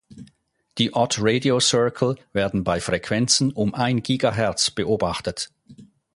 Die 0.79 0.95
Odd 0.95 1.17
Radio 1.21 1.59
Circle 1.59 2.15
werden 2.33 2.63
bei 2.63 2.81
Frequenzen 2.81 3.51
um 3.53 3.75
ein 3.75 4.01
Gigahertz 4.01 4.71
beobachtet. 4.71 5.51